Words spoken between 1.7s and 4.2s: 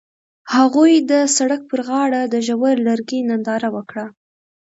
غاړه د ژور لرګی ننداره وکړه.